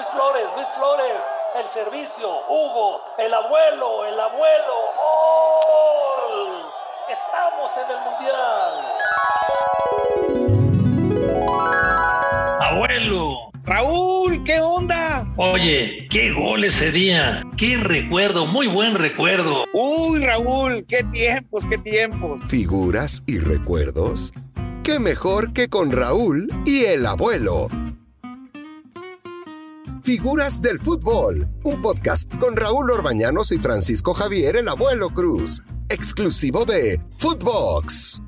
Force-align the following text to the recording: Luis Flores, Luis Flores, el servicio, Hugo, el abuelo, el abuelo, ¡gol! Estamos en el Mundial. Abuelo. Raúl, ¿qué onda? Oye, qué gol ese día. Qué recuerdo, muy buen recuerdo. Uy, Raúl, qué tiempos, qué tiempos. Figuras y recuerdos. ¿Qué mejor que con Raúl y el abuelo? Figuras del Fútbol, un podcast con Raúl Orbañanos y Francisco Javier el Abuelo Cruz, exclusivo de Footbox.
Luis 0.00 0.12
Flores, 0.14 0.46
Luis 0.56 0.68
Flores, 0.76 1.20
el 1.56 1.66
servicio, 1.66 2.26
Hugo, 2.48 3.02
el 3.18 3.34
abuelo, 3.34 4.06
el 4.06 4.18
abuelo, 4.18 4.74
¡gol! 4.96 6.64
Estamos 7.10 7.70
en 7.76 7.90
el 7.90 8.00
Mundial. 8.06 8.74
Abuelo. 12.62 13.50
Raúl, 13.64 14.42
¿qué 14.44 14.62
onda? 14.62 15.26
Oye, 15.36 16.08
qué 16.10 16.32
gol 16.32 16.64
ese 16.64 16.90
día. 16.92 17.42
Qué 17.58 17.76
recuerdo, 17.76 18.46
muy 18.46 18.68
buen 18.68 18.94
recuerdo. 18.94 19.66
Uy, 19.74 20.24
Raúl, 20.24 20.86
qué 20.88 21.04
tiempos, 21.12 21.66
qué 21.68 21.76
tiempos. 21.76 22.40
Figuras 22.48 23.22
y 23.26 23.38
recuerdos. 23.38 24.32
¿Qué 24.82 24.98
mejor 24.98 25.52
que 25.52 25.68
con 25.68 25.92
Raúl 25.92 26.48
y 26.64 26.86
el 26.86 27.04
abuelo? 27.04 27.68
Figuras 30.02 30.62
del 30.62 30.80
Fútbol, 30.80 31.46
un 31.62 31.82
podcast 31.82 32.34
con 32.38 32.56
Raúl 32.56 32.90
Orbañanos 32.90 33.52
y 33.52 33.58
Francisco 33.58 34.14
Javier 34.14 34.56
el 34.56 34.68
Abuelo 34.68 35.10
Cruz, 35.10 35.62
exclusivo 35.90 36.64
de 36.64 36.98
Footbox. 37.18 38.22